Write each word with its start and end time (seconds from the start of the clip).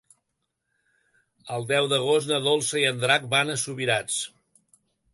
El 1.59 1.69
deu 1.73 1.91
d'agost 1.93 2.33
na 2.33 2.41
Dolça 2.49 2.83
i 2.85 2.89
en 2.95 3.05
Drac 3.07 3.31
van 3.37 3.57
a 3.59 3.63
Subirats. 3.69 4.21